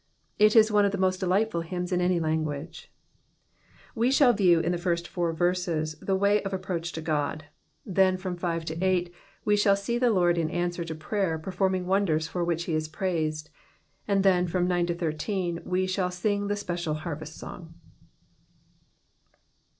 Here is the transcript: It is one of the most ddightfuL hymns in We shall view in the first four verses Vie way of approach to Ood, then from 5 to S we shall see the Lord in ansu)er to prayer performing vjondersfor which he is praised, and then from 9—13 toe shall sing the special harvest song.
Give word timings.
It 0.39 0.55
is 0.55 0.71
one 0.71 0.83
of 0.83 0.91
the 0.91 0.97
most 0.97 1.21
ddightfuL 1.21 1.63
hymns 1.63 1.91
in 1.91 2.77
We 3.93 4.09
shall 4.09 4.33
view 4.33 4.59
in 4.59 4.71
the 4.71 4.79
first 4.79 5.07
four 5.07 5.31
verses 5.31 5.93
Vie 6.01 6.11
way 6.15 6.41
of 6.41 6.51
approach 6.53 6.91
to 6.93 7.01
Ood, 7.01 7.43
then 7.85 8.17
from 8.17 8.35
5 8.35 8.65
to 8.65 8.83
S 8.83 9.09
we 9.45 9.55
shall 9.55 9.75
see 9.75 9.99
the 9.99 10.09
Lord 10.09 10.39
in 10.39 10.49
ansu)er 10.49 10.87
to 10.87 10.95
prayer 10.95 11.37
performing 11.37 11.85
vjondersfor 11.85 12.43
which 12.43 12.63
he 12.63 12.73
is 12.73 12.87
praised, 12.87 13.51
and 14.07 14.23
then 14.23 14.47
from 14.47 14.67
9—13 14.67 15.63
toe 15.63 15.85
shall 15.85 16.09
sing 16.09 16.47
the 16.47 16.55
special 16.55 16.95
harvest 16.95 17.35
song. 17.37 17.75